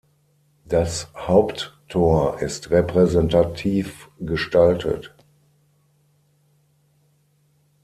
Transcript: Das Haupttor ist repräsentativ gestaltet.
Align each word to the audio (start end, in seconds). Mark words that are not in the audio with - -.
Das 0.65 1.09
Haupttor 1.13 2.39
ist 2.39 2.71
repräsentativ 2.71 4.09
gestaltet. 4.19 5.13